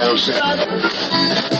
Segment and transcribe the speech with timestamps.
[0.00, 1.59] House.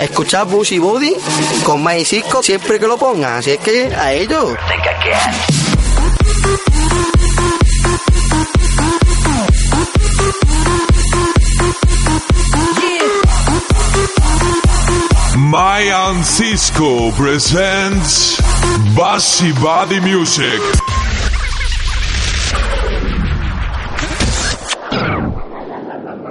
[0.00, 1.14] Escuchar Busy Body
[1.64, 3.38] con Mayer Cisco siempre que lo pongan.
[3.38, 4.54] Así es que a ellos.
[15.36, 18.38] Mayan Cisco presents
[18.96, 20.60] Bassy Body Music.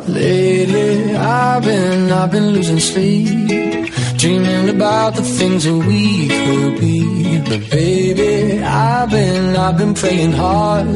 [0.07, 7.39] Lately, I've been, I've been losing sleep, dreaming about the things that we could be.
[7.39, 10.87] But baby, I've been, I've been praying hard.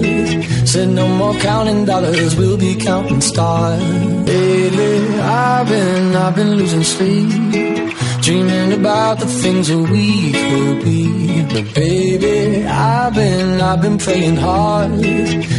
[0.67, 3.81] Said no more counting dollars, we'll be counting stars.
[4.27, 7.86] Lately, I've been, I've been losing sleep,
[8.27, 11.43] dreaming about the things that we could be.
[11.43, 14.91] But baby, I've been, I've been praying hard.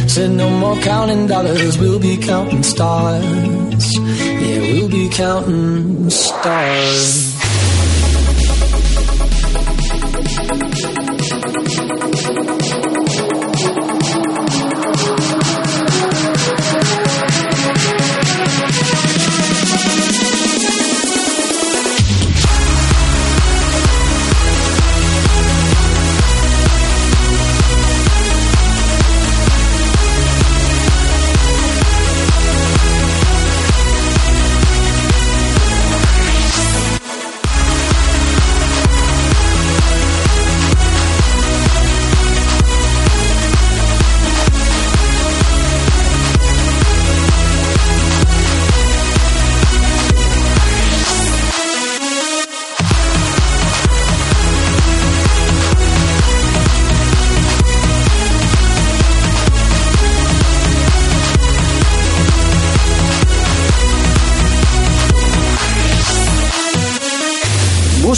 [0.07, 3.95] Said no more counting dollars, we'll be counting stars.
[3.97, 7.38] Yeah, we'll be counting stars.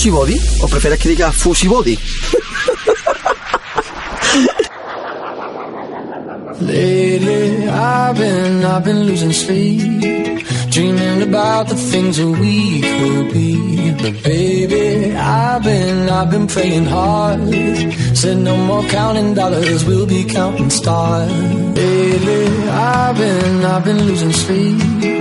[0.04, 1.32] ¿O prefieres que diga?
[6.60, 13.92] Lately, I've been, I've been losing sleep, dreaming about the things that we could be.
[14.02, 17.42] But baby, I've been, I've been praying hard.
[18.18, 21.32] Said no more counting dollars, we'll be counting stars.
[21.78, 25.21] Lately, I've been, I've been losing sleep,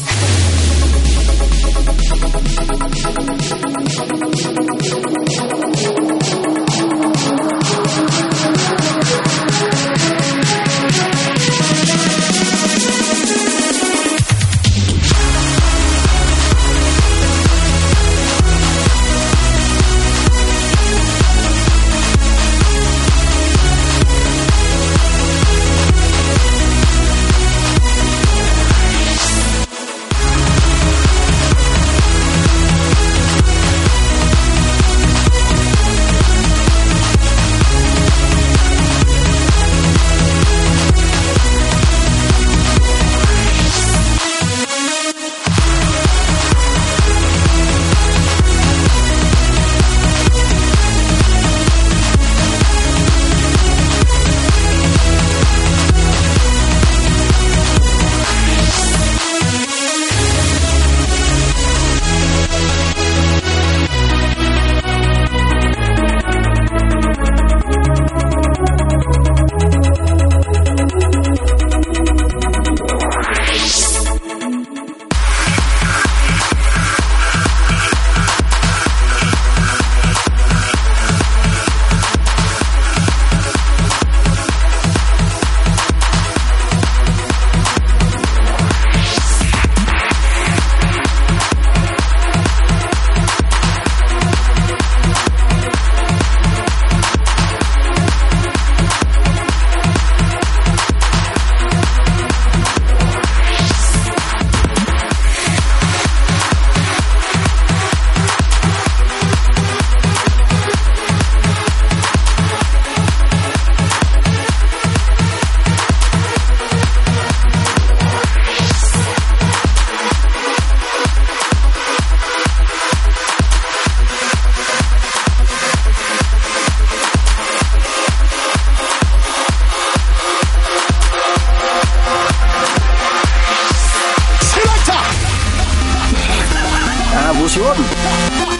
[137.51, 138.50] Explosión.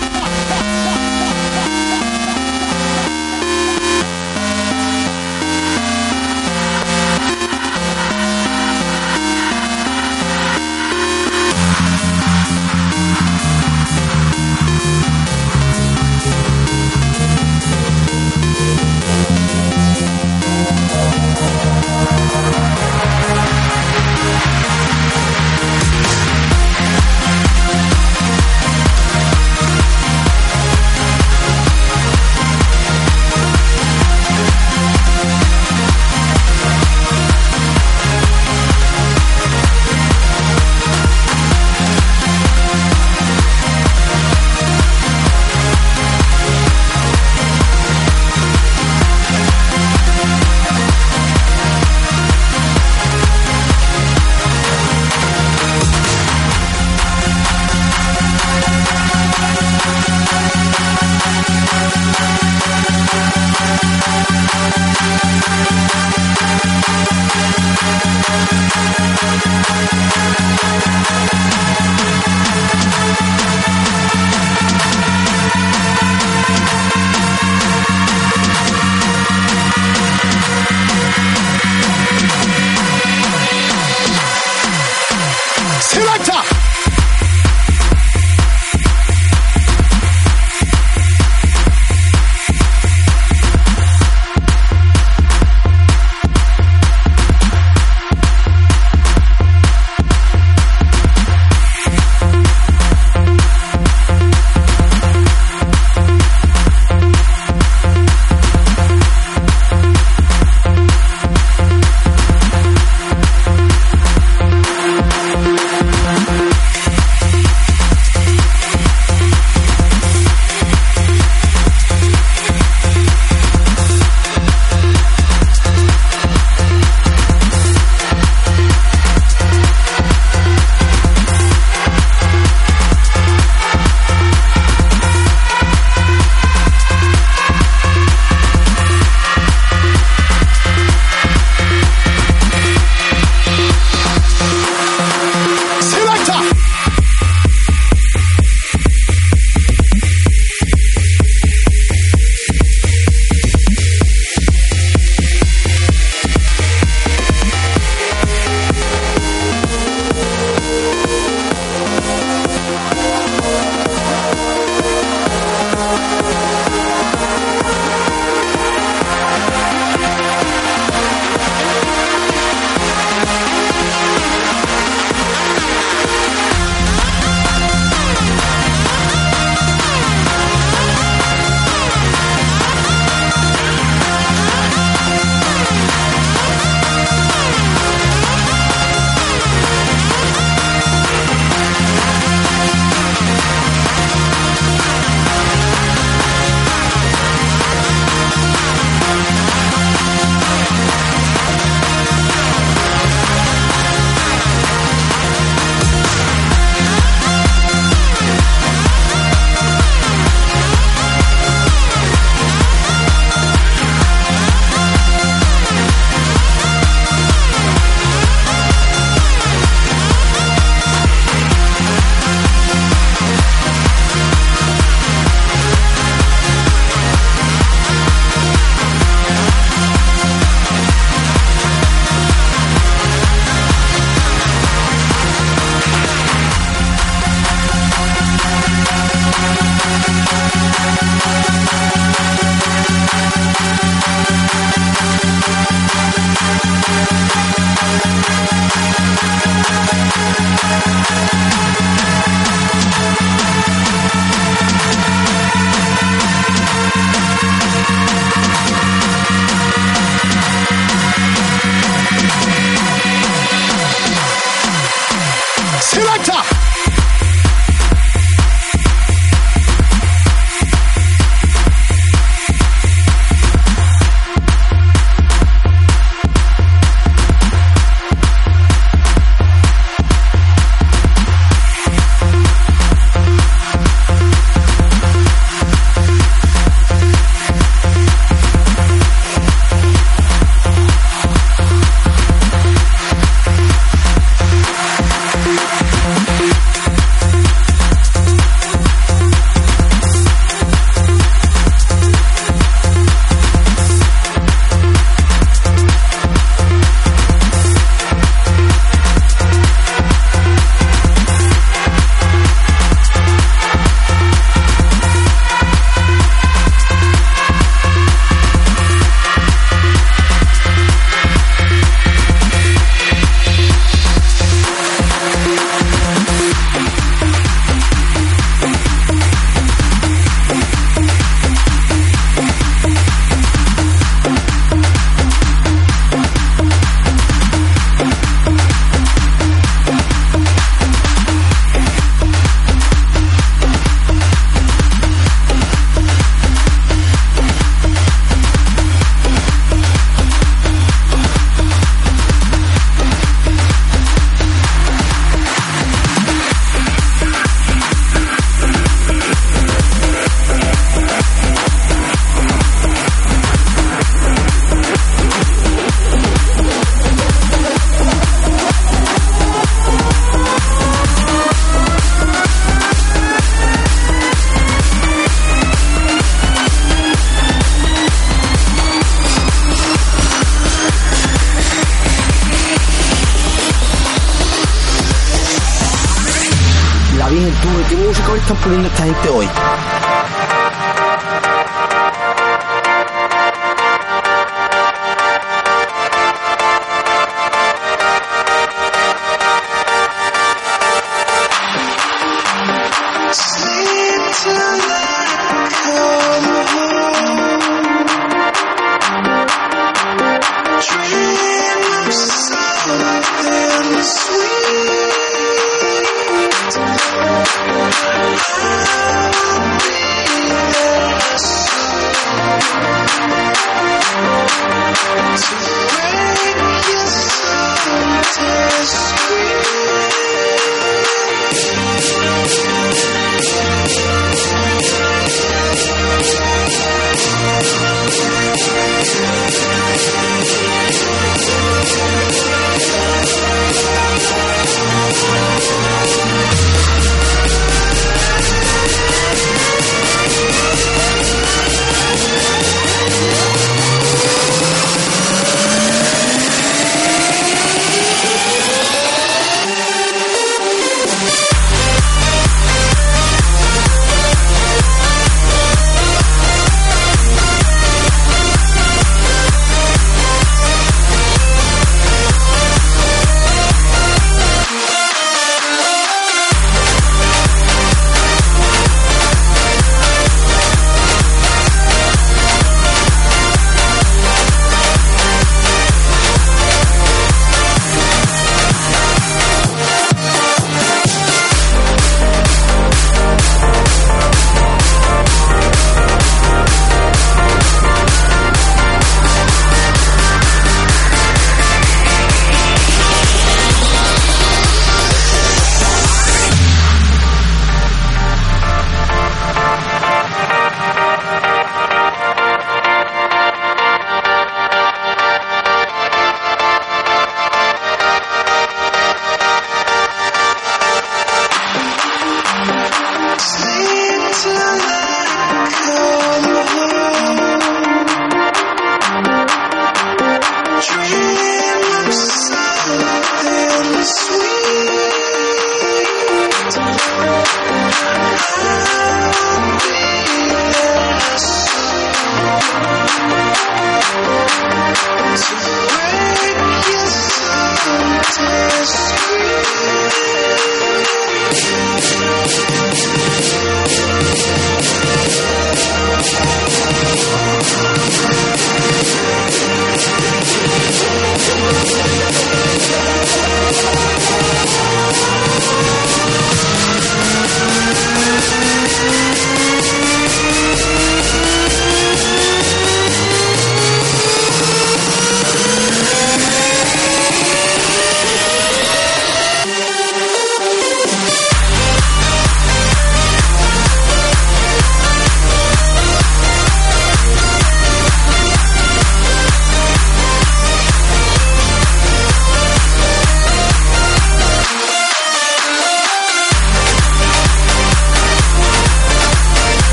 [389.11, 389.50] Ponte hoy.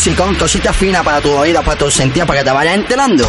[0.00, 3.28] Musicón, cosita fina para tu oído, para tus sentidos, para que te vayas enterando.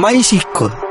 [0.00, 0.89] Marisco.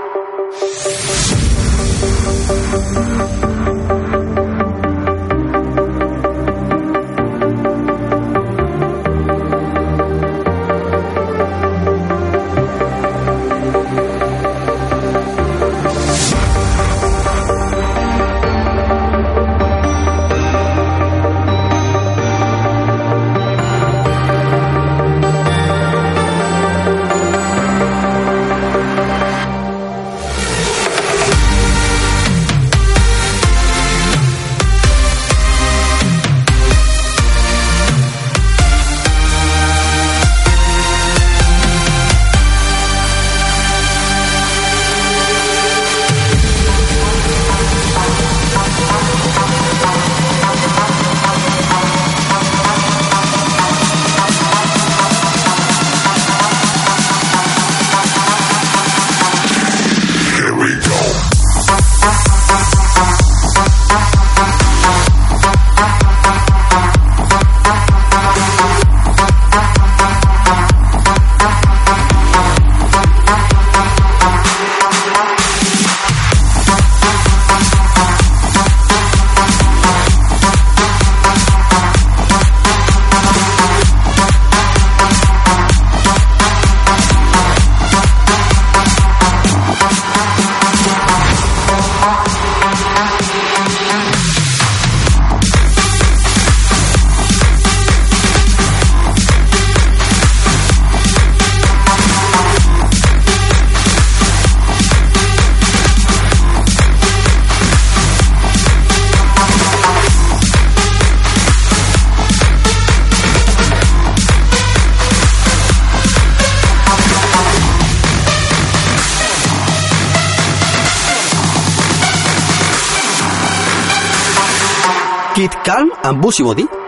[126.30, 126.79] 不许我的。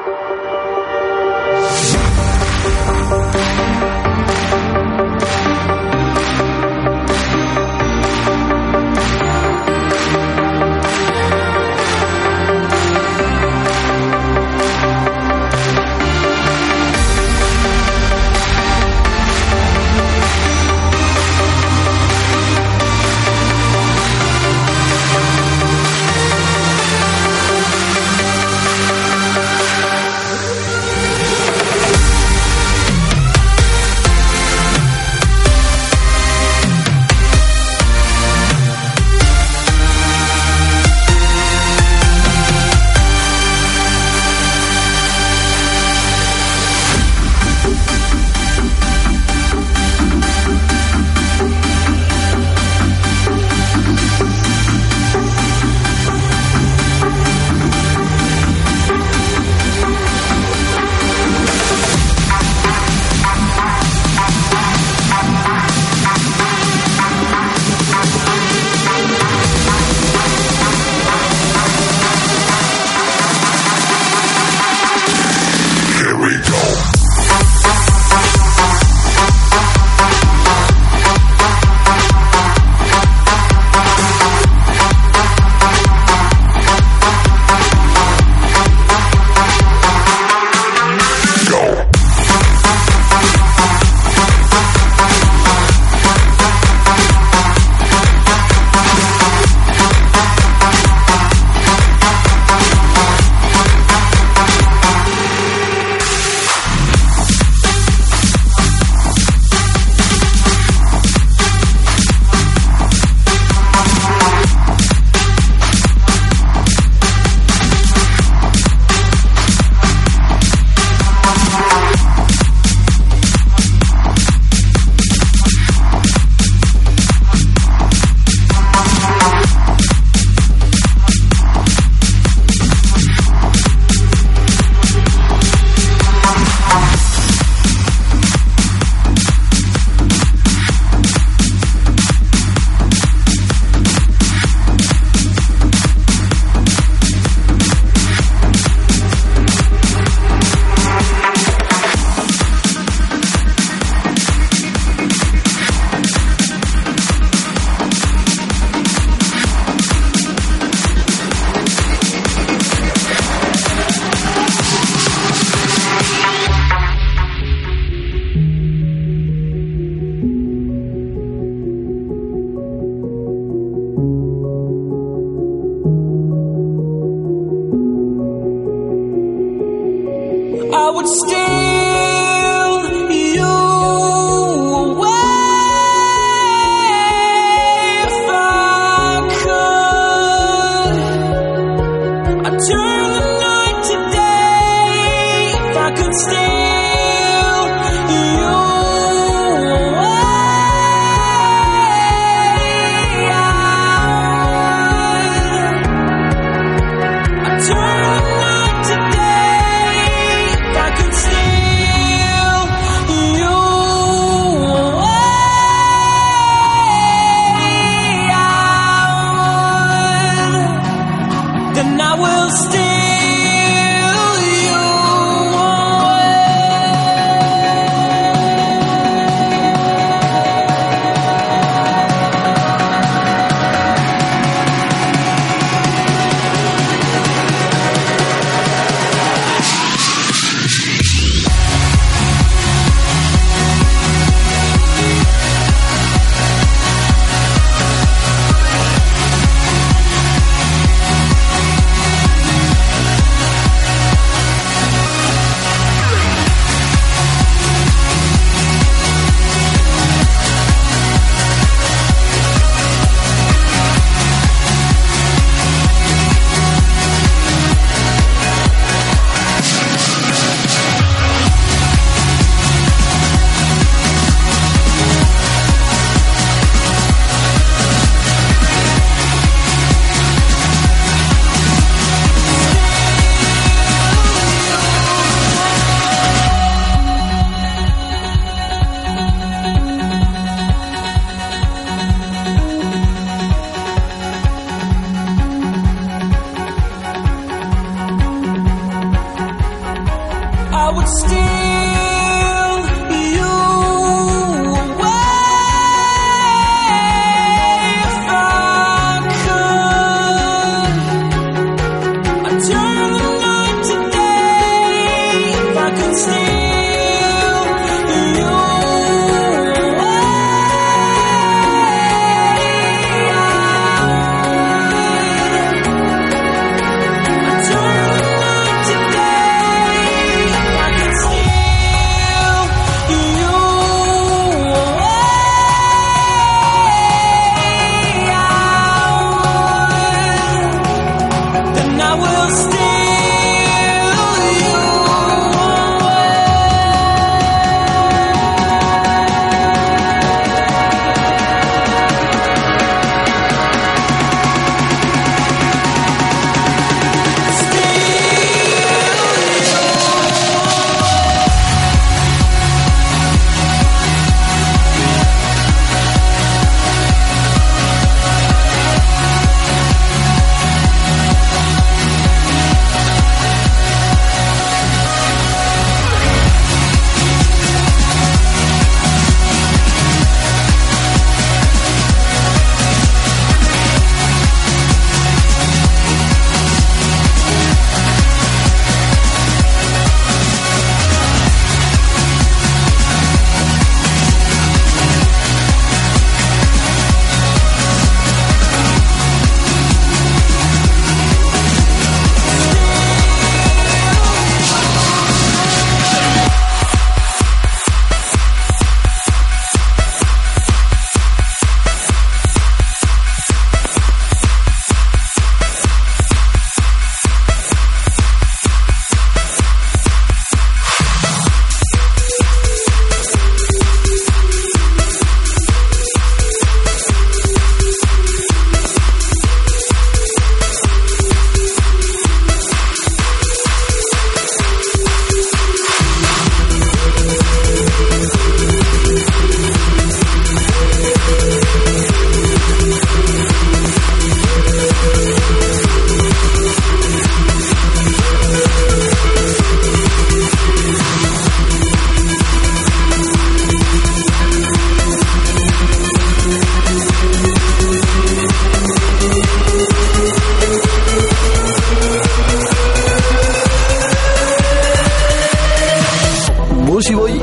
[467.02, 467.40] 不行我已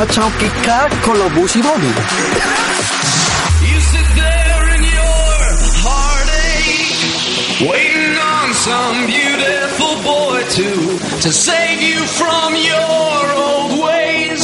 [0.00, 0.88] watch out kita
[1.36, 1.92] bushy body.
[3.68, 5.36] You sit there in your
[5.84, 10.68] heartache, waiting on some beautiful boy to
[11.20, 14.42] to save you from your old ways.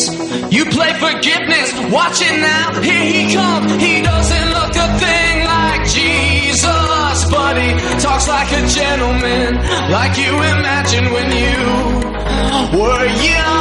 [0.53, 3.73] You play forgiveness, watch it now, here he comes.
[3.81, 7.71] He doesn't look a thing like Jesus, but he
[8.05, 9.57] talks like a gentleman,
[9.89, 11.57] like you imagined when you
[12.77, 13.56] were young.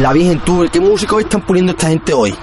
[0.00, 2.34] La Virgen, tú, ¿qué música hoy están poniendo esta gente hoy?